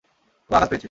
[0.49, 0.79] ও আঘাত পেয়েছে।